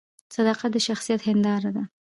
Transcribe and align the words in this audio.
صداقت 0.35 0.71
د 0.73 0.77
شخصیت 0.87 1.21
هنداره 1.29 1.69
ده 1.75 1.83